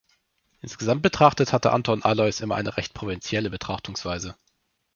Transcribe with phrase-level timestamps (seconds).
[0.61, 4.35] Insgesamt betrachtet hatte Anton Aloys immer eine recht provinzielle Betrachtungsweise.